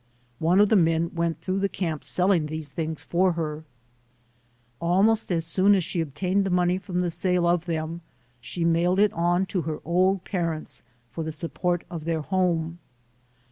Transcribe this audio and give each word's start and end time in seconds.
One 0.39 0.59
of 0.59 0.69
the 0.69 0.75
men 0.75 1.13
went 1.13 1.39
through 1.41 1.59
the 1.59 1.69
camps 1.69 2.07
selling 2.09 2.47
these 2.47 2.71
things 2.71 3.03
for 3.03 3.33
her. 3.33 3.65
Almost 4.79 5.29
HARRIET 5.29 5.43
TUBMAN 5.43 5.71
[99 5.73 5.77
as 5.77 5.77
soon 5.77 5.77
as 5.77 5.83
she 5.83 6.01
obtained 6.01 6.43
the 6.43 6.49
money 6.49 6.79
from 6.79 7.01
the 7.01 7.11
sale 7.11 7.45
of 7.45 7.65
them 7.67 8.01
she 8.39 8.65
mailed 8.65 8.97
it 8.97 9.13
on 9.13 9.45
to 9.45 9.61
her 9.61 9.79
old 9.85 10.23
parents 10.25 10.81
for 11.11 11.23
the 11.23 11.31
support 11.31 11.83
of 11.91 12.05
their 12.05 12.21
home. 12.21 12.79